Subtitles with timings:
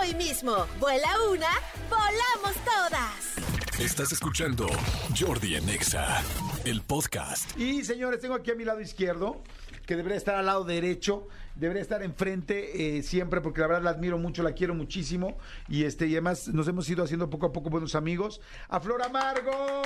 [0.00, 0.66] hoy mismo.
[0.78, 1.48] Vuela una,
[1.88, 3.80] volamos todas.
[3.80, 4.66] Estás escuchando
[5.18, 6.22] Jordi en Exa,
[6.64, 7.56] el podcast.
[7.58, 9.42] Y señores, tengo aquí a mi lado izquierdo,
[9.86, 13.90] que debería estar al lado derecho, debería estar enfrente eh, siempre, porque la verdad la
[13.90, 15.36] admiro mucho, la quiero muchísimo.
[15.68, 18.40] Y este, y además nos hemos ido haciendo poco a poco buenos amigos.
[18.68, 19.82] A Flor Amargo.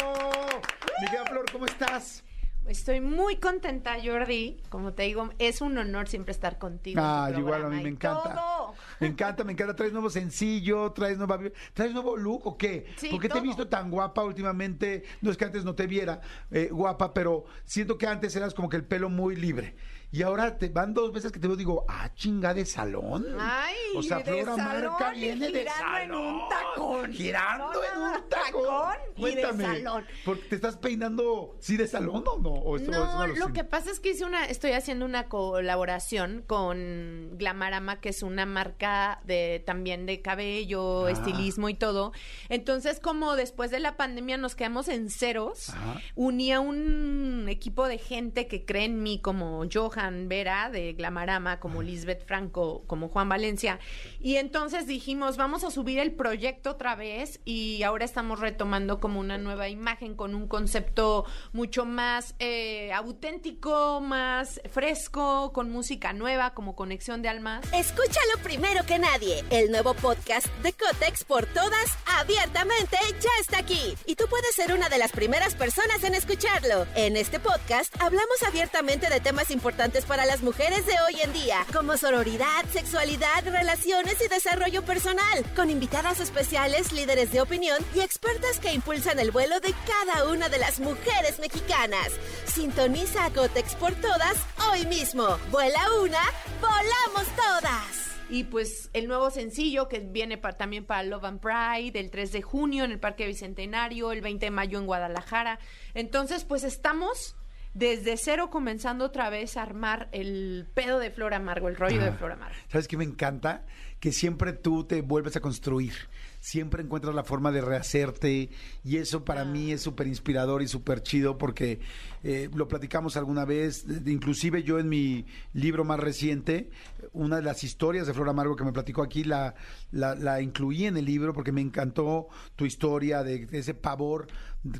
[1.00, 2.22] Mi querida Flor, ¿cómo estás?
[2.66, 4.62] Estoy muy contenta, Jordi.
[4.68, 7.00] Como te digo, es un honor siempre estar contigo.
[7.00, 8.34] en tu Ah, igual a mí me encanta.
[8.34, 8.59] todo.
[8.98, 9.74] Me encanta, me encanta.
[9.74, 10.92] ¿Traes nuevo sencillo?
[10.92, 11.38] ¿Traes nueva
[11.74, 12.86] ¿Traes nuevo look o qué?
[12.96, 15.04] Sí, ¿Por qué te he visto tan guapa últimamente?
[15.20, 18.68] No es que antes no te viera eh, guapa, pero siento que antes eras como
[18.68, 19.74] que el pelo muy libre.
[20.12, 23.24] Y ahora te van dos veces que te veo digo, ah, chinga de salón.
[23.38, 26.26] Ay, o sea, de Flora salón Marca viene de girando en salón.
[26.34, 27.12] un tacón.
[27.12, 28.28] Girando No, en un tacón.
[28.28, 29.64] tacón y de Cuéntame.
[29.64, 30.04] salón.
[30.24, 32.50] ¿Porque te estás peinando, sí, de salón o no?
[32.50, 35.28] ¿O esto- o es No, lo que pasa es que hice una, estoy haciendo una
[35.28, 41.10] colaboración con Glamarama, que es una marca de también de cabello, Ah.
[41.12, 42.12] estilismo y todo.
[42.48, 46.00] Entonces, como después de la pandemia nos quedamos en ceros, Ajá.
[46.16, 51.60] uní a un equipo de gente que cree en mí, como Johan Vera de Glamarama,
[51.60, 53.78] como Lisbeth Franco, como Juan Valencia.
[54.20, 59.20] Y entonces dijimos, vamos a subir el proyecto otra vez y ahora estamos retomando como
[59.20, 66.54] una nueva imagen con un concepto mucho más eh, auténtico, más fresco, con música nueva,
[66.54, 67.64] como conexión de almas.
[67.72, 69.44] Escúchalo primero que nadie.
[69.50, 73.96] El nuevo podcast de Cotex por todas, abiertamente, ya está aquí.
[74.06, 76.86] Y tú puedes ser una de las primeras personas en escucharlo.
[76.94, 81.66] En este podcast hablamos abiertamente de temas importantes para las mujeres de hoy en día,
[81.72, 88.60] como sororidad, sexualidad, relaciones y desarrollo personal, con invitadas especiales, líderes de opinión y expertas
[88.60, 92.12] que impulsan el vuelo de cada una de las mujeres mexicanas.
[92.46, 94.36] Sintoniza a Cotex por todas
[94.70, 95.26] hoy mismo.
[95.50, 96.22] Vuela una,
[96.60, 98.10] volamos todas.
[98.28, 102.42] Y pues el nuevo sencillo que viene también para Love and Pride, el 3 de
[102.42, 105.58] junio en el Parque Bicentenario, el 20 de mayo en Guadalajara.
[105.94, 107.34] Entonces, pues estamos
[107.74, 112.12] desde cero comenzando otra vez a armar el pedo de Flor Amargo, el rollo de
[112.12, 112.56] Flor Amargo.
[112.68, 113.64] ¿Sabes qué me encanta?
[114.00, 115.92] Que siempre tú te vuelves a construir.
[116.40, 118.48] Siempre encuentras la forma de rehacerte
[118.82, 121.80] y eso para mí es súper inspirador y súper chido porque
[122.22, 126.70] eh, lo platicamos alguna vez, inclusive yo en mi libro más reciente,
[127.12, 129.54] una de las historias de Flor Amargo que me platicó aquí la,
[129.90, 134.28] la, incluí en el libro porque me encantó tu historia de, ese pavor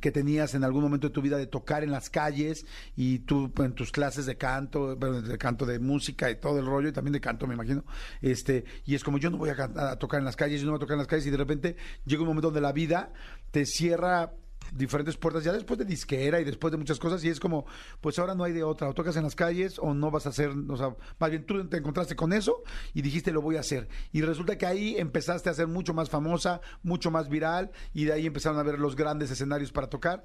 [0.02, 3.50] que tenías en algún momento de tu vida de tocar en las calles y tú
[3.58, 6.92] en tus clases de canto, bueno, de canto de música y todo el rollo y
[6.92, 7.84] también de canto me imagino,
[8.20, 10.72] este y es como yo no voy a, a tocar en las calles, yo no
[10.72, 13.14] voy a tocar en las calles y de repente llega un momento donde la vida
[13.50, 14.34] te cierra
[14.72, 17.66] diferentes puertas ya después de disquera y después de muchas cosas y es como
[18.00, 20.30] pues ahora no hay de otra o tocas en las calles o no vas a
[20.30, 22.62] hacer o sea más bien tú te encontraste con eso
[22.94, 26.10] y dijiste lo voy a hacer y resulta que ahí empezaste a ser mucho más
[26.10, 30.22] famosa mucho más viral y de ahí empezaron a ver los grandes escenarios para tocar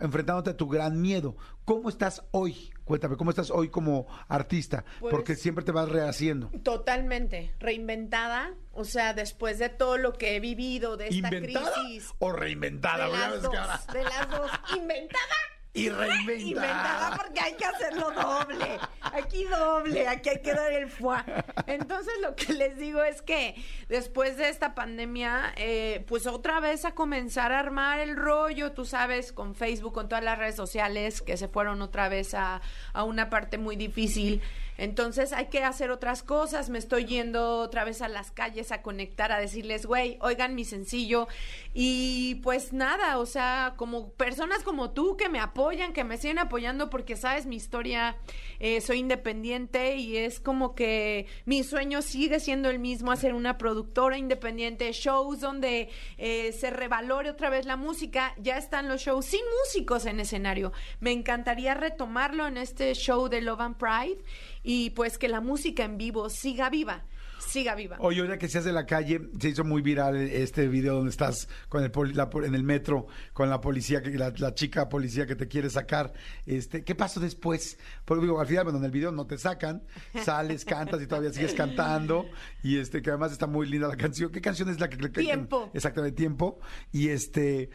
[0.00, 2.70] enfrentándote a tu gran miedo ¿cómo estás hoy?
[2.84, 4.84] cuéntame ¿cómo estás hoy como artista?
[5.00, 10.36] Pues- porque siempre te vas rehaciendo Totalmente, reinventada, o sea, después de todo lo que
[10.36, 12.12] he vivido, de esta ¿inventada crisis.
[12.18, 13.06] o reinventada?
[13.06, 13.52] De las dos,
[13.92, 14.50] de las dos.
[14.76, 15.34] Inventada
[15.74, 18.78] y reinventada Inventada porque hay que hacerlo doble.
[19.00, 21.22] Aquí doble, aquí hay que dar el foie.
[21.66, 23.54] Entonces lo que les digo es que
[23.88, 28.84] después de esta pandemia, eh, pues otra vez a comenzar a armar el rollo, tú
[28.84, 32.60] sabes, con Facebook, con todas las redes sociales que se fueron otra vez a,
[32.92, 34.42] a una parte muy difícil.
[34.78, 36.68] Entonces hay que hacer otras cosas.
[36.70, 40.64] Me estoy yendo otra vez a las calles a conectar, a decirles, güey, oigan mi
[40.64, 41.28] sencillo.
[41.74, 46.38] Y pues nada, o sea, como personas como tú que me apoyan, que me siguen
[46.38, 48.16] apoyando porque sabes mi historia,
[48.58, 53.58] eh, soy independiente y es como que mi sueño sigue siendo el mismo, hacer una
[53.58, 55.88] productora independiente, shows donde
[56.18, 58.34] eh, se revalore otra vez la música.
[58.38, 60.72] Ya están los shows sin músicos en escenario.
[61.00, 64.18] Me encantaría retomarlo en este show de Love and Pride
[64.62, 67.04] y pues que la música en vivo siga viva,
[67.48, 67.96] siga viva.
[68.00, 71.48] Oye, ahora que seas de la calle, se hizo muy viral este video donde estás
[71.68, 75.26] con el poli- la en el metro con la policía, que la, la chica policía
[75.26, 76.12] que te quiere sacar.
[76.46, 77.78] Este, ¿qué pasó después?
[78.04, 79.82] Porque digo, al final, bueno, en el video no te sacan,
[80.24, 82.26] sales, cantas y todavía sigues cantando
[82.62, 84.30] y este que además está muy linda la canción.
[84.32, 85.70] ¿Qué canción es la que, que- que- Tiempo.
[85.74, 86.60] Exactamente, tiempo.
[86.92, 87.70] Y este,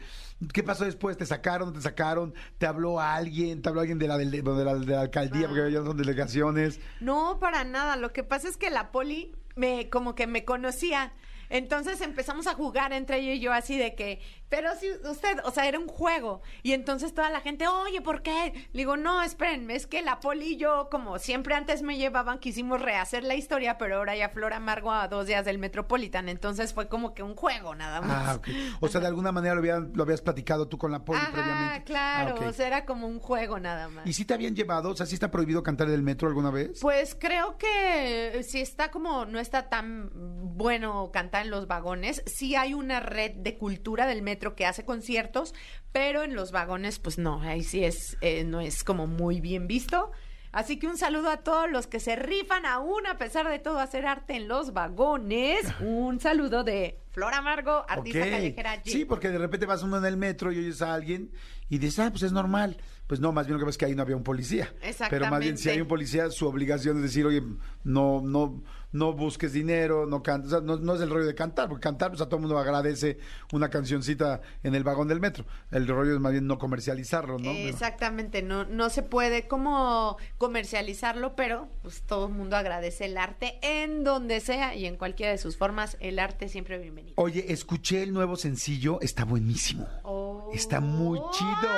[0.52, 1.16] ¿qué pasó después?
[1.16, 1.68] ¿Te sacaron?
[1.68, 2.34] ¿No te sacaron?
[2.58, 3.62] ¿Te habló alguien?
[3.62, 5.48] ¿Te habló alguien de la, del- de la, de la alcaldía?
[5.48, 6.80] Porque ya no son delegaciones.
[7.00, 7.96] No, para nada.
[7.96, 11.12] Lo que pasa es que la poli me como que me conocía.
[11.50, 15.50] Entonces empezamos a jugar entre ella y yo así de que, pero si usted, o
[15.50, 16.42] sea, era un juego.
[16.62, 18.52] Y entonces toda la gente, oye, ¿por qué?
[18.72, 22.38] Le digo, no, esperen, es que la poli y yo, como siempre antes me llevaban,
[22.38, 26.28] quisimos rehacer la historia, pero ahora ya Flor Amargo a dos días del Metropolitan.
[26.28, 28.28] Entonces fue como que un juego nada más.
[28.28, 28.48] Ah, ok.
[28.80, 31.84] O sea, de alguna manera lo, lo habías platicado tú con la poli Ajá, previamente.
[31.84, 32.46] claro, Ah, ok.
[32.48, 34.06] o sea, era como un juego nada más.
[34.06, 34.90] ¿Y si te habían llevado?
[34.90, 36.78] O sea, ¿sí está prohibido cantar en el metro alguna vez?
[36.80, 40.10] Pues creo que si está como no está tan
[40.56, 44.84] bueno cantar en los vagones, sí hay una red de cultura del metro que hace
[44.84, 45.54] conciertos,
[45.92, 49.66] pero en los vagones pues no, ahí sí es eh, no es como muy bien
[49.66, 50.10] visto.
[50.50, 53.80] Así que un saludo a todos los que se rifan aún a pesar de todo
[53.80, 55.60] hacer arte en los vagones.
[55.80, 58.30] Un saludo de Flor Amargo, artista Ok.
[58.30, 58.76] callejera.
[58.82, 58.90] G.
[58.90, 61.30] Sí, porque de repente vas uno en el metro y oyes a alguien
[61.68, 62.76] y dices, ah, pues es normal.
[63.06, 64.72] Pues no, más bien lo que pasa es que ahí no había un policía.
[65.08, 65.82] Pero más bien si hay Exactamente.
[65.82, 67.42] un policía, su obligación es decir, oye,
[67.82, 68.62] no, no,
[68.92, 70.52] no busques dinero, no cantes.
[70.52, 72.42] O sea, no, no es el rollo de cantar, porque cantar, pues a todo el
[72.42, 73.18] mundo agradece
[73.54, 75.46] una cancioncita en el vagón del metro.
[75.70, 77.50] El rollo es más bien no comercializarlo, ¿no?
[77.50, 83.58] Exactamente, no, no se puede como comercializarlo, pero pues todo el mundo agradece el arte
[83.62, 85.96] en donde sea y en cualquiera de sus formas.
[86.00, 87.22] El arte siempre es bienvenido.
[87.22, 89.86] Oye, escuché el nuevo sencillo, está buenísimo.
[90.02, 90.50] Oh.
[90.54, 91.68] Está muy chido.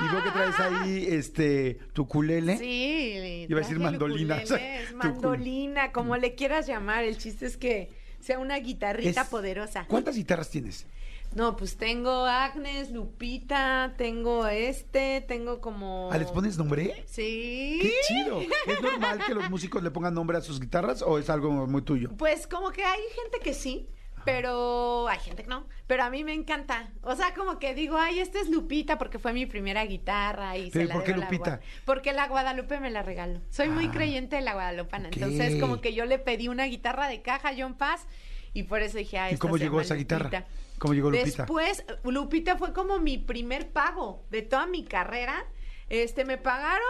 [0.00, 2.58] Y veo que traes ahí este tu culele.
[2.58, 4.40] Sí, Iba a decir mandolina.
[4.94, 7.04] mandolina, como le quieras llamar.
[7.04, 7.90] El chiste es que
[8.20, 9.86] sea una guitarrita Es- poderosa.
[9.88, 10.86] ¿Cuántas guitarras tienes?
[11.34, 16.10] No, pues tengo Agnes, Lupita, tengo este, tengo como...
[16.10, 17.04] ¿Ah, les pones nombre?
[17.06, 17.78] Sí.
[17.80, 18.40] ¡Qué chido!
[18.66, 21.82] ¿Es normal que los músicos le pongan nombre a sus guitarras o es algo muy
[21.82, 22.10] tuyo?
[22.16, 23.86] Pues como que hay gente que sí,
[24.24, 25.66] pero hay gente que no.
[25.86, 26.90] Pero a mí me encanta.
[27.02, 30.70] O sea, como que digo, ay, esta es Lupita porque fue mi primera guitarra y
[30.70, 31.60] Pero, se la ¿por qué la Lupita?
[31.84, 33.40] Porque la Guadalupe me la regaló.
[33.50, 35.08] Soy muy Ah, creyente de la Guadalupana.
[35.12, 38.06] Entonces, como que yo le pedí una guitarra de caja a John Paz
[38.52, 40.46] y por eso dije, ay, ¿Y cómo llegó esa guitarra?
[40.78, 41.42] ¿Cómo llegó Lupita?
[41.44, 45.44] Después, Lupita fue como mi primer pago de toda mi carrera.
[45.88, 46.80] Este, me pagaron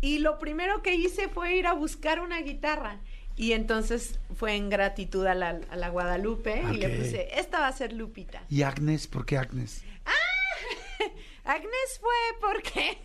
[0.00, 3.00] y lo primero que hice fue ir a buscar una guitarra.
[3.38, 7.68] Y entonces fue en gratitud a la, a la Guadalupe y le puse, esta va
[7.68, 8.42] a ser Lupita.
[8.50, 9.06] ¿Y Agnes?
[9.06, 9.84] ¿Por qué Agnes?
[11.44, 12.98] Agnes fue porque...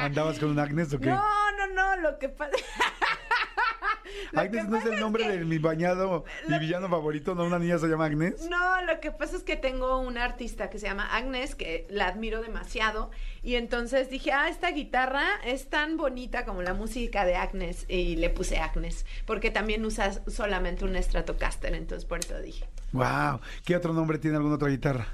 [0.00, 1.06] ¿Andabas con un Agnes o qué?
[1.06, 1.22] No,
[1.52, 2.56] no, no, lo que pasa...
[4.34, 7.44] Agnes no es el nombre que- de mi bañado, mi villano favorito, ¿no?
[7.44, 8.48] Una niña se llama Agnes.
[8.48, 12.08] No, lo que pasa es que tengo una artista que se llama Agnes, que la
[12.08, 13.10] admiro demasiado,
[13.42, 18.16] y entonces dije, ah, esta guitarra es tan bonita como la música de Agnes, y
[18.16, 22.64] le puse Agnes, porque también usas solamente un Stratocaster, entonces por eso dije.
[22.92, 23.40] Wow.
[23.64, 25.06] ¿Qué otro nombre tiene alguna otra guitarra?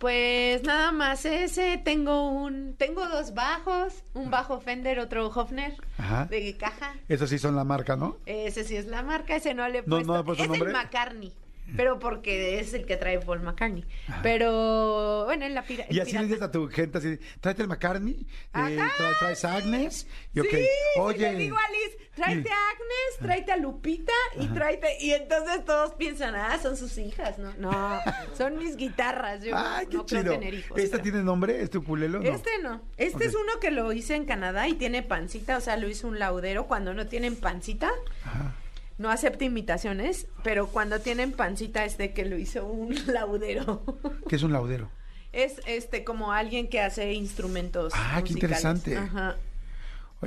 [0.00, 6.24] Pues nada más ese, tengo un, tengo dos bajos, un bajo Fender, otro Hofner, Ajá.
[6.24, 6.94] de caja.
[7.06, 8.16] Esos sí son la marca, ¿no?
[8.24, 10.06] Ese sí es la marca, ese no le he No, puesto.
[10.06, 10.70] no le he puesto es nombre.
[10.70, 11.32] el McCartney.
[11.76, 13.84] Pero porque es el que trae Paul McCartney.
[14.24, 15.84] Pero, bueno, en la pira.
[15.88, 16.26] Y así le pirata.
[16.26, 18.70] dices a tu gente, así, tráete el McCartney, eh, Ajá.
[18.72, 20.66] tra- traes a Agnes, y ok, Sí,
[20.98, 24.96] oye, le digo a Liz, tráete a Agnes, tráete a Lupita y tráete.
[25.00, 27.38] Y entonces todos piensan, ah, son sus hijas.
[27.38, 28.00] No, no,
[28.36, 29.42] son mis guitarras.
[29.42, 30.78] Yo ay, no creo tener hijos.
[30.78, 31.60] ¿Esta pero- tiene nombre?
[31.62, 32.18] ¿Es tu culelo?
[32.20, 32.28] No.
[32.28, 32.82] Este no.
[32.96, 36.08] Este es uno que lo hice en Canadá y tiene pancita, o sea, lo hizo
[36.08, 36.66] un laudero.
[36.66, 37.90] Cuando no tienen pancita,
[38.24, 38.54] Ajá.
[39.00, 43.82] No acepta imitaciones, pero cuando tienen pancita es de que lo hizo un laudero.
[44.28, 44.90] ¿Qué es un laudero?
[45.32, 47.92] es este como alguien que hace instrumentos.
[47.96, 48.96] Ah, qué interesante.
[48.96, 49.36] Ajá.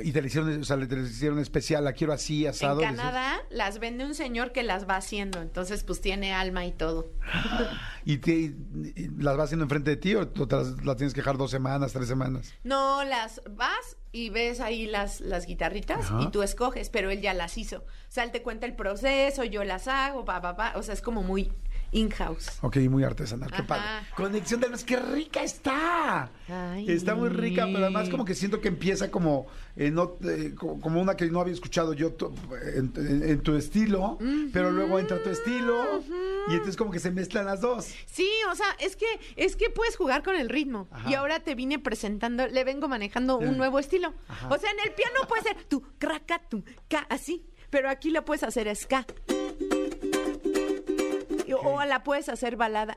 [0.02, 2.82] Y te le hicieron, o sea, le te le hicieron especial, la quiero así, asado.
[2.82, 2.96] En dices.
[2.96, 7.12] Canadá las vende un señor que las va haciendo, entonces pues tiene alma y todo.
[8.04, 8.54] ¿Y, te, y
[9.18, 11.52] las vas haciendo enfrente de ti o tú te las, las tienes que dejar dos
[11.52, 12.52] semanas, tres semanas?
[12.64, 16.22] No, las vas y ves ahí las, las guitarritas Ajá.
[16.22, 17.78] y tú escoges, pero él ya las hizo.
[17.78, 20.72] O sea, él te cuenta el proceso, yo las hago, pa, pa, pa.
[20.76, 21.52] O sea, es como muy
[21.94, 22.58] in-house.
[22.60, 23.66] Ok, muy artesanal, qué Ajá.
[23.66, 23.84] padre.
[24.16, 26.30] Conexión de almas, qué rica está.
[26.48, 26.90] Ay.
[26.90, 29.46] Está muy rica, pero además como que siento que empieza como,
[29.76, 29.92] eh,
[30.56, 32.14] co- como una que no había escuchado yo
[32.76, 34.18] en, en- en tu estilo,
[34.52, 36.02] pero luego entra tu estilo
[36.48, 37.86] y entonces como que se mezclan las dos.
[38.06, 40.88] Sí, o sea, es que es que puedes jugar con el ritmo.
[40.90, 41.10] Ajá.
[41.10, 44.12] Y ahora te vine presentando, le vengo manejando un nuevo estilo.
[44.28, 44.48] Ajá.
[44.48, 48.24] O sea, en el piano puede ser tu craca, tu ca, así, pero aquí lo
[48.24, 49.06] puedes hacer ska.
[51.60, 52.96] O la puedes hacer balada.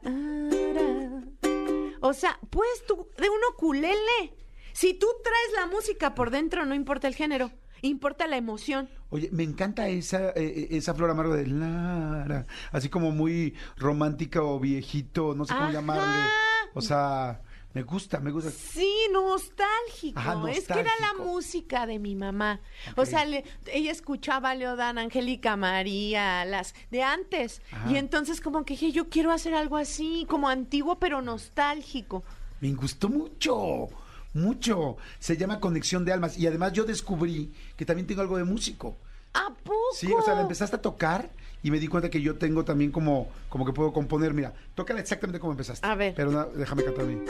[2.02, 4.36] O sea, puedes tú de un ukulele.
[4.74, 8.90] Si tú traes la música por dentro, no importa el género, importa la emoción.
[9.10, 14.60] Oye, me encanta esa, eh, esa flor amargo de Lara, así como muy romántica o
[14.60, 15.74] viejito, no sé cómo Ajá.
[15.74, 16.30] llamarle.
[16.74, 17.42] O sea,
[17.78, 18.50] me gusta, me gusta.
[18.50, 20.20] Sí, nostálgico.
[20.20, 22.60] Ajá, Es que era la música de mi mamá.
[22.96, 27.62] O sea, le- ella escuchaba a Leodán, Angélica María, las de antes.
[27.72, 27.92] Ajá.
[27.92, 32.24] Y entonces como que dije, yo quiero hacer algo así, como antiguo pero nostálgico.
[32.62, 33.90] Me gustó mucho,
[34.34, 34.98] mucho.
[35.20, 36.36] Se llama Conexión de Almas.
[36.40, 38.98] Y además yo descubrí que también tengo algo de músico.
[39.36, 39.78] ¿A poco?
[39.94, 41.30] Sí, o sea, la empezaste a tocar
[41.62, 44.34] y me di cuenta que yo tengo también como, como que puedo componer.
[44.34, 45.86] Mira, tócala exactamente como empezaste.
[45.86, 46.16] A ver.
[46.16, 47.22] Pero déjame cantar a mí.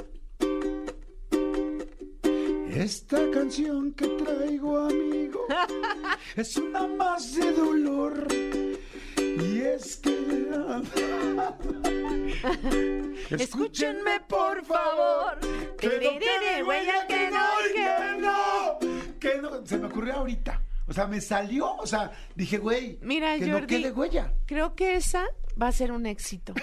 [2.77, 5.47] Esta canción que traigo, amigo,
[6.35, 8.27] es una más de dolor.
[9.17, 10.15] Y es que...
[13.31, 15.39] Escúchenme, por favor.
[15.79, 18.79] Que no quede huella, que no, que no.
[19.19, 19.65] Que no.
[19.65, 20.61] Se me ocurrió ahorita.
[20.87, 21.77] O sea, me salió.
[21.77, 24.33] O sea, dije, güey, Mira, que Jordi, no quede huella.
[24.45, 25.25] Creo que esa
[25.61, 26.53] va a ser un éxito.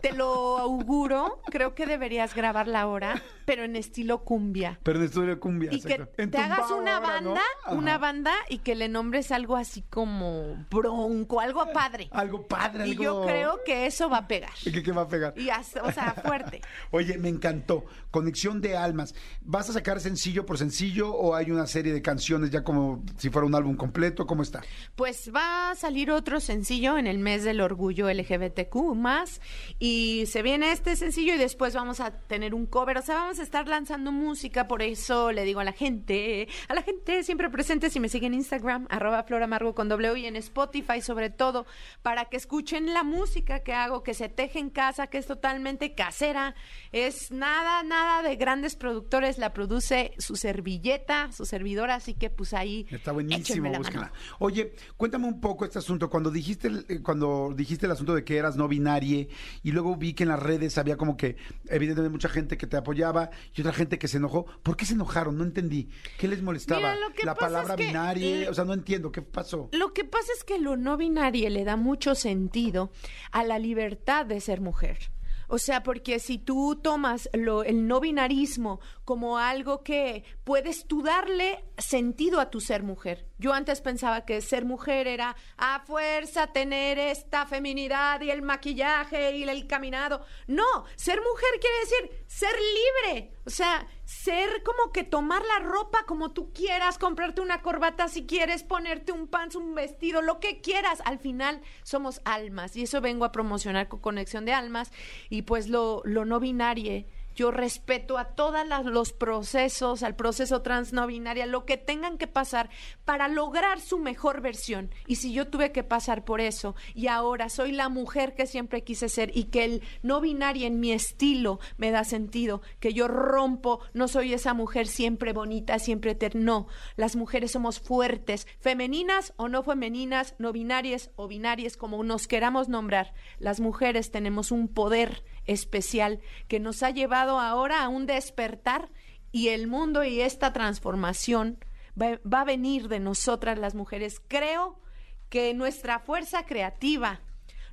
[0.00, 1.42] Te lo auguro.
[1.46, 4.78] Creo que deberías grabarla ahora, pero en estilo cumbia.
[4.82, 5.72] Pero en de cumbia.
[5.72, 6.06] Y que.
[6.16, 7.30] En te hagas una ahora, ¿no?
[7.34, 12.08] banda, una banda y que le nombres algo así como bronco, algo padre.
[12.12, 13.02] Algo padre, Y algo...
[13.02, 14.52] yo creo que eso va a pegar.
[14.62, 15.34] ¿Qué, qué va a pegar?
[15.36, 16.60] Y hasta- o sea, fuerte.
[16.90, 17.84] Oye, me encantó.
[18.10, 19.14] Conexión de almas.
[19.40, 23.30] ¿Vas a sacar sencillo por sencillo o hay una serie de canciones ya como si
[23.30, 24.26] fuera un álbum completo?
[24.26, 24.62] ¿Cómo está?
[24.94, 29.40] Pues va a salir otro sencillo en el mes del orgullo LGBTQ más
[29.78, 33.38] y se viene este sencillo y después vamos a tener un cover, o sea, vamos
[33.38, 37.50] a estar lanzando música, por eso le digo a la gente, a la gente siempre
[37.50, 41.66] presente si me siguen en Instagram, arroba floramargo con W y en Spotify sobre todo,
[42.02, 45.94] para que escuchen la música que hago, que se teje en casa, que es totalmente
[45.94, 46.54] casera,
[46.92, 52.54] es nada, nada de grandes productores, la produce su servilleta, su servidora, así que pues
[52.54, 54.00] ahí Está buenísimo, échenme la búsquela.
[54.02, 54.12] mano.
[54.40, 56.08] Oye, cuéntame un poco este asunto.
[56.10, 59.28] Cuando dijiste, eh, cuando dijiste el asunto de que eras no binarie
[59.62, 61.36] y luego vi que en las redes había como que
[61.68, 64.46] evidentemente mucha gente que te apoyaba y otra gente que se enojó.
[64.62, 65.36] ¿Por qué se enojaron?
[65.36, 65.88] No entendí.
[66.18, 66.94] ¿Qué les molestaba?
[66.94, 69.68] Mira, La palabra es que, binarie, eh, o sea, no entiendo qué pasó.
[69.72, 72.90] Lo que pasa es que lo no binario le da mucho sentido
[73.32, 75.10] a la libertad de ser mujer.
[75.48, 81.02] O sea, porque si tú tomas lo, el no binarismo como algo que puedes tú
[81.02, 83.26] darle sentido a tu ser mujer.
[83.38, 89.36] Yo antes pensaba que ser mujer era a fuerza tener esta feminidad y el maquillaje
[89.36, 90.24] y el caminado.
[90.46, 93.32] No, ser mujer quiere decir ser libre.
[93.46, 98.24] O sea, ser como que tomar la ropa como tú quieras, comprarte una corbata si
[98.26, 101.02] quieres, ponerte un pants, un vestido, lo que quieras.
[101.04, 104.92] Al final somos almas y eso vengo a promocionar con Conexión de Almas
[105.28, 107.04] y pues lo, lo no binario.
[107.38, 112.26] Yo respeto a todos los procesos, al proceso trans no binaria, lo que tengan que
[112.26, 112.68] pasar
[113.04, 114.90] para lograr su mejor versión.
[115.06, 118.82] Y si yo tuve que pasar por eso y ahora soy la mujer que siempre
[118.82, 123.06] quise ser y que el no binario en mi estilo me da sentido, que yo
[123.06, 126.40] rompo, no soy esa mujer siempre bonita, siempre eterna.
[126.42, 126.66] No,
[126.96, 132.68] las mujeres somos fuertes, femeninas o no femeninas, no binarias o binarias, como nos queramos
[132.68, 133.14] nombrar.
[133.38, 138.90] Las mujeres tenemos un poder especial que nos ha llevado ahora a un despertar
[139.32, 141.58] y el mundo y esta transformación
[142.00, 144.22] va, va a venir de nosotras las mujeres.
[144.28, 144.80] Creo
[145.28, 147.20] que nuestra fuerza creativa,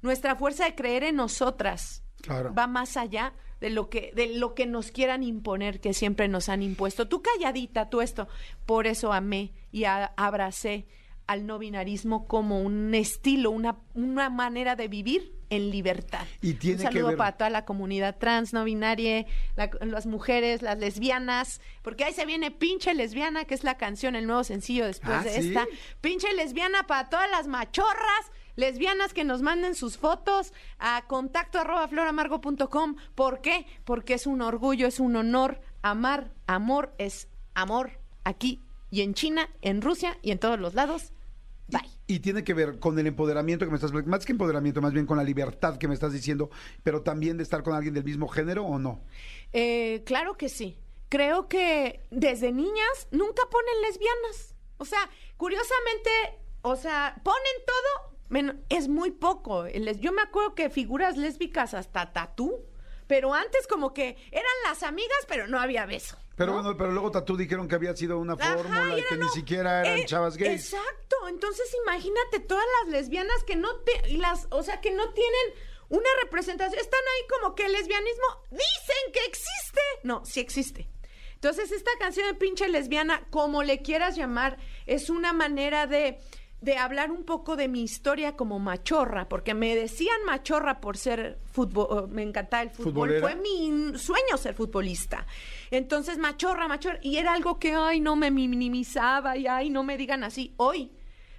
[0.01, 2.53] nuestra fuerza de creer en nosotras, Claro.
[2.55, 6.49] va más allá de lo que de lo que nos quieran imponer que siempre nos
[6.49, 7.07] han impuesto.
[7.07, 8.27] Tú calladita, tú esto.
[8.65, 10.87] Por eso amé y a- abracé
[11.27, 16.25] al no binarismo como un estilo, una, una manera de vivir en libertad.
[16.41, 20.05] Y tiene un que saludo ver- para toda la comunidad trans, no binaria, la- las
[20.07, 24.43] mujeres, las lesbianas, porque ahí se viene pinche lesbiana, que es la canción, el nuevo
[24.43, 25.47] sencillo después Ah, de ¿sí?
[25.49, 25.65] esta.
[26.01, 31.87] Pinche lesbiana para todas las machorras, lesbianas que nos manden sus fotos a contacto arroba
[31.87, 32.95] floramargo.com.
[33.13, 33.65] ¿Por qué?
[33.83, 35.59] Porque es un orgullo, es un honor.
[35.81, 41.11] Amar, amor es amor aquí y en China, en Rusia y en todos los lados.
[41.67, 41.89] Bye.
[42.07, 45.05] Y tiene que ver con el empoderamiento que me estás más que empoderamiento, más bien
[45.05, 46.49] con la libertad que me estás diciendo,
[46.83, 49.01] pero también de estar con alguien del mismo género o no.
[49.53, 50.77] Eh, claro que sí.
[51.09, 54.55] Creo que desde niñas nunca ponen lesbianas.
[54.77, 56.09] O sea, curiosamente,
[56.61, 58.15] o sea, ponen todo,
[58.69, 59.67] es muy poco.
[59.67, 62.65] Yo me acuerdo que figuras lésbicas hasta tatú,
[63.07, 66.17] pero antes como que eran las amigas, pero no había beso.
[66.35, 66.61] Pero ¿no?
[66.61, 69.29] bueno, pero luego Tatú dijeron que había sido una Ajá, fórmula y y que ni
[69.29, 70.73] siquiera eran Eh, chavas gays.
[70.73, 75.13] Exacto, entonces imagínate todas las lesbianas que no te, y las, o sea, que no
[75.13, 75.53] tienen
[75.89, 79.81] una representación, están ahí como que el lesbianismo dicen que existe.
[80.03, 80.89] No, sí existe.
[81.35, 86.19] Entonces esta canción de pinche lesbiana, como le quieras llamar, es una manera de
[86.61, 91.37] de hablar un poco de mi historia como machorra, porque me decían machorra por ser
[91.51, 93.21] fútbol, me encantaba el fútbol, ¿Futbolera?
[93.21, 95.27] fue mi sueño ser futbolista.
[95.69, 99.97] Entonces, machorra, machorra, y era algo que, ay, no me minimizaba y, ay, no me
[99.97, 100.53] digan así.
[100.57, 100.91] Hoy,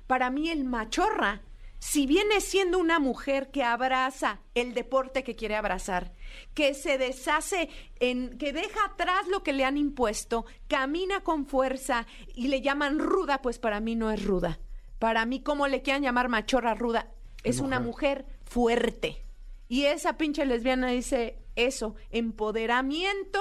[0.07, 1.43] para mí el machorra,
[1.79, 6.13] si viene siendo una mujer que abraza el deporte que quiere abrazar,
[6.55, 7.69] que se deshace,
[8.01, 12.99] en, que deja atrás lo que le han impuesto, camina con fuerza y le llaman
[12.99, 14.59] ruda, pues para mí no es ruda.
[14.99, 17.09] Para mí, como le quieran llamar machorra ruda,
[17.45, 19.23] es una mujer fuerte.
[19.69, 23.41] Y esa pinche lesbiana dice eso, empoderamiento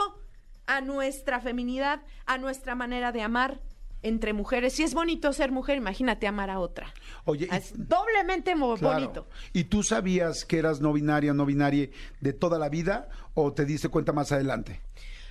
[0.67, 3.61] a nuestra feminidad, a nuestra manera de amar
[4.01, 4.73] entre mujeres.
[4.73, 6.93] Si es bonito ser mujer, imagínate amar a otra.
[7.25, 8.77] Oye, y- Es doblemente Claro.
[8.77, 9.27] bonito.
[9.53, 13.53] ¿Y tú sabías que eras no binaria o no binaria de toda la vida o
[13.53, 14.81] te diste cuenta más adelante?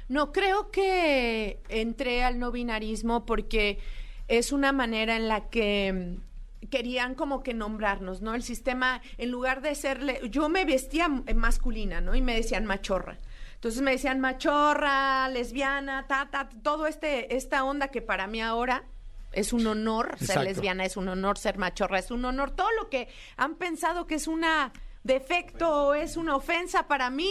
[0.09, 3.79] No, creo que entré al no binarismo porque
[4.29, 6.19] es una manera en la que
[6.63, 8.35] mm, querían como que nombrarnos, ¿no?
[8.35, 12.15] El sistema, en lugar de serle, yo me vestía m- masculina, ¿no?
[12.15, 13.19] Y me decían machorra.
[13.57, 18.85] Entonces me decían machorra, lesbiana, ta, ta, todo este, esta onda que para mí ahora
[19.33, 22.51] es un honor ser lesbiana, es un honor ser machorra, es un honor.
[22.53, 27.31] Todo lo que han pensado que es una defecto o es una ofensa para mí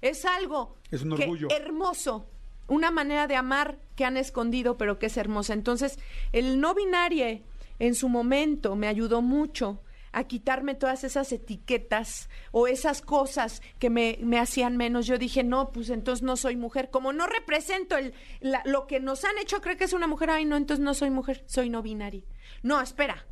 [0.00, 1.48] es algo Es un que orgullo.
[1.50, 2.26] hermoso,
[2.68, 5.52] una manera de amar que han escondido, pero que es hermosa.
[5.52, 5.98] Entonces,
[6.32, 7.42] el no binario
[7.78, 9.82] en su momento me ayudó mucho
[10.14, 15.06] a quitarme todas esas etiquetas o esas cosas que me, me hacían menos.
[15.06, 16.90] Yo dije, no, pues entonces no soy mujer.
[16.90, 20.28] Como no represento el, la- lo que nos han hecho creer que es una mujer,
[20.30, 22.24] ay, no, entonces no soy mujer, soy no binaria.
[22.62, 23.26] No, espera,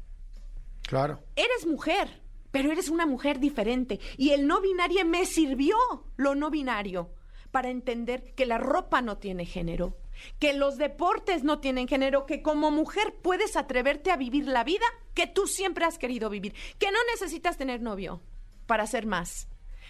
[0.83, 1.23] Claro.
[1.37, 4.01] eres mujer, pero eres una mujer diferente.
[4.17, 5.77] Y el no binario me sirvió,
[6.17, 7.11] lo no binario,
[7.51, 9.97] para entender que la ropa no tiene género,
[10.39, 14.87] que los deportes no tienen género, que como mujer puedes atreverte a vivir la vida
[15.15, 18.21] que tú siempre has querido vivir, que no necesitas tener novio
[18.67, 19.49] para ser más,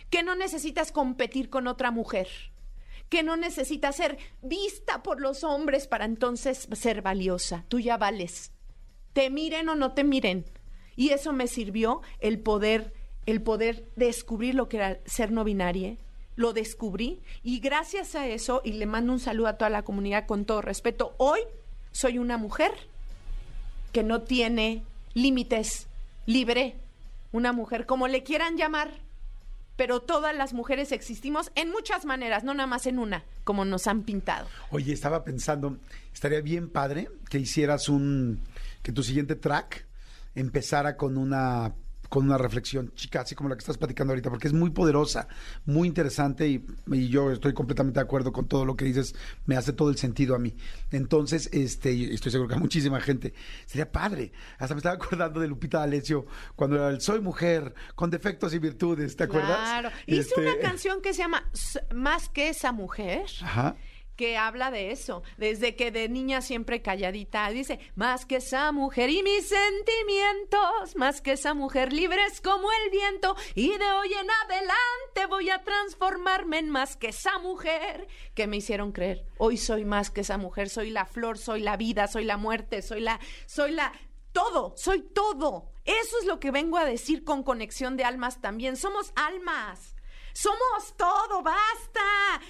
[0.09, 2.29] que no necesitas competir con otra mujer
[3.11, 7.65] que no necesitas ser vista por los hombres para entonces ser valiosa.
[7.69, 8.53] Tú ya vales.
[9.13, 10.47] Te miren o no te miren.
[10.97, 12.95] Y eso me sirvió el poder,
[13.27, 15.99] el poder descubrir lo que era ser no binaria.
[16.41, 20.25] Lo descubrí y gracias a eso, y le mando un saludo a toda la comunidad
[20.25, 21.41] con todo respeto, hoy
[21.93, 22.71] soy una mujer
[23.93, 25.87] que no tiene límites,
[26.25, 26.77] libre,
[27.33, 28.91] una mujer como le quieran llamar,
[29.77, 33.87] pero todas las mujeres existimos en muchas maneras, no nada más en una, como nos
[33.87, 34.49] han pintado.
[34.71, 35.77] Oye, estaba pensando,
[36.11, 38.41] estaría bien padre que hicieras un,
[38.83, 39.85] que tu siguiente track
[40.35, 41.75] empezara con una
[42.11, 45.29] con una reflexión chica, así como la que estás platicando ahorita, porque es muy poderosa,
[45.65, 49.15] muy interesante y, y yo estoy completamente de acuerdo con todo lo que dices,
[49.47, 50.57] me hace todo el sentido a mí.
[50.91, 53.33] Entonces, este, estoy seguro que a muchísima gente
[53.65, 54.33] sería padre.
[54.59, 58.59] Hasta me estaba acordando de Lupita D'Alessio cuando era el Soy mujer con defectos y
[58.59, 59.57] virtudes, ¿te acuerdas?
[59.57, 59.91] Claro.
[60.07, 61.49] Hice Este, una canción que se llama
[61.95, 63.25] Más que esa mujer.
[63.41, 63.77] Ajá.
[64.21, 69.09] Que habla de eso, desde que de niña siempre calladita, dice, más que esa mujer
[69.09, 74.31] y mis sentimientos, más que esa mujer libres como el viento, y de hoy en
[74.31, 79.25] adelante voy a transformarme en más que esa mujer que me hicieron creer.
[79.39, 82.83] Hoy soy más que esa mujer, soy la flor, soy la vida, soy la muerte,
[82.83, 83.91] soy la, soy la,
[84.33, 85.73] todo, soy todo.
[85.87, 88.77] Eso es lo que vengo a decir con conexión de almas también.
[88.77, 89.97] Somos almas.
[90.33, 92.01] Somos todo, basta,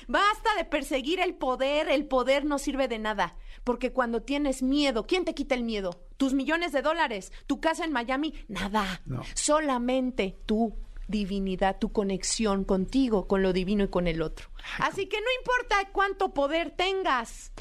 [0.09, 5.07] basta de perseguir el poder, el poder no sirve de nada, porque cuando tienes miedo,
[5.07, 6.03] ¿quién te quita el miedo?
[6.17, 7.33] ¿Tus millones de dólares?
[7.47, 8.35] ¿Tu casa en Miami?
[8.49, 9.23] Nada, No.
[9.35, 10.77] solamente tu
[11.09, 14.49] divinidad, tu conexión contigo, con lo divino y con el otro.
[14.79, 17.53] Así que no importa cuánto poder tengas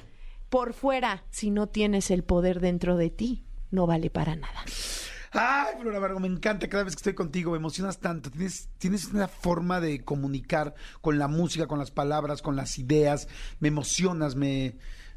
[0.49, 4.63] por fuera, si no tienes el poder dentro de ti, no vale para nada.
[5.31, 8.31] Ay, Flora Vargo, me encanta cada vez que estoy contigo, me emocionas tanto.
[8.31, 13.27] Tienes, tienes una forma de comunicar con la música, con las palabras, con las ideas.
[13.59, 14.75] Me emocionas, me,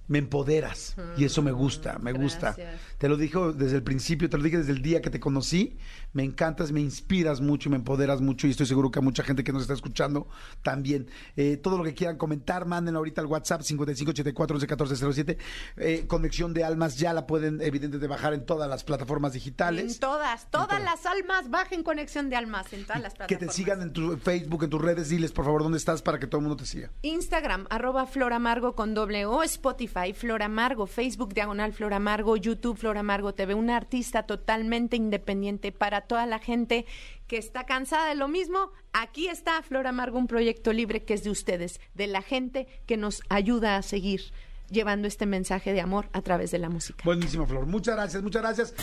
[0.09, 0.95] me empoderas.
[1.17, 2.57] Y eso me gusta, me gusta.
[2.99, 5.79] Te lo dije desde el principio, te lo dije desde el día que te conocí.
[6.13, 8.47] Me encantas, me inspiras mucho me empoderas mucho.
[8.47, 10.29] Y estoy seguro que a mucha gente que nos está escuchando
[10.63, 11.09] también.
[11.37, 15.39] Eh, todo lo que quieran comentar, manden ahorita al WhatsApp 5584 111407.
[15.77, 19.95] Eh, Conexión de Almas ya la pueden, evidentemente, bajar en todas las plataformas digitales.
[19.95, 20.83] En todas, todas todas.
[20.83, 23.55] las almas, bajen conexión de almas en todas las que plataformas.
[23.55, 25.09] te sigan en tu Facebook, en tus redes.
[25.09, 26.91] Diles, por favor, dónde estás para que todo el mundo te siga.
[27.03, 33.77] Instagram, arroba Floramargo con doble O, Spotify, Floramargo, Facebook, Diagonal Floramargo, YouTube, Floramargo TV, una
[33.77, 36.87] artista totalmente independiente para toda la gente
[37.27, 38.71] que está cansada de lo mismo.
[38.93, 43.23] Aquí está Floramargo, un proyecto libre que es de ustedes, de la gente que nos
[43.29, 44.33] ayuda a seguir
[44.73, 47.05] llevando este mensaje de amor a través de la música.
[47.05, 47.67] Buenísimo, Flor.
[47.67, 48.75] Muchas gracias, muchas gracias.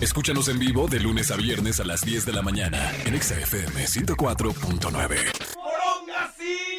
[0.00, 3.38] Escúchanos en vivo de lunes a viernes a las 10 de la mañana en Exa
[3.38, 6.73] FM 104.9.